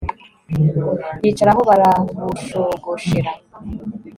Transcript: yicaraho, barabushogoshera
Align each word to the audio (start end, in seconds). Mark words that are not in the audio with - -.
yicaraho, 1.23 1.61
barabushogoshera 1.69 3.31